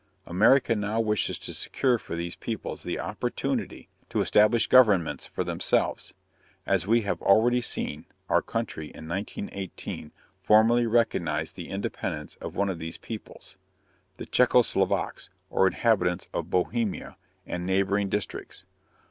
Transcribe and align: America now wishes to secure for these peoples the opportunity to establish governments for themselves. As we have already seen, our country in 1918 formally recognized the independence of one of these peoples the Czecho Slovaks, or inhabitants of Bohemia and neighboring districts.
America 0.25 0.75
now 0.75 0.99
wishes 0.99 1.37
to 1.37 1.53
secure 1.53 1.99
for 1.99 2.15
these 2.15 2.35
peoples 2.35 2.81
the 2.81 2.99
opportunity 2.99 3.87
to 4.09 4.19
establish 4.19 4.65
governments 4.65 5.27
for 5.27 5.43
themselves. 5.43 6.15
As 6.65 6.87
we 6.87 7.01
have 7.01 7.21
already 7.21 7.61
seen, 7.61 8.07
our 8.27 8.41
country 8.41 8.87
in 8.87 9.07
1918 9.07 10.11
formally 10.41 10.87
recognized 10.87 11.55
the 11.55 11.69
independence 11.69 12.33
of 12.41 12.55
one 12.55 12.69
of 12.69 12.79
these 12.79 12.97
peoples 12.97 13.57
the 14.15 14.25
Czecho 14.25 14.63
Slovaks, 14.65 15.29
or 15.51 15.67
inhabitants 15.67 16.29
of 16.33 16.49
Bohemia 16.49 17.15
and 17.45 17.67
neighboring 17.67 18.09
districts. 18.09 18.65